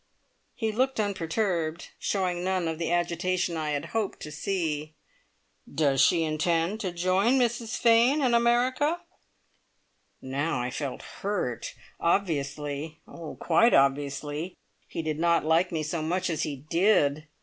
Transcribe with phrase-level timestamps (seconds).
[0.55, 1.89] He looked unperturbed.
[1.99, 4.95] Showed none of the agitation I had hoped to see.
[5.71, 9.01] "Does she intend to join Mrs Fane in America?"
[10.19, 11.75] Now I felt hurt!
[11.99, 17.27] Obviously, oh, quite obviously, he did not like me so much as he did!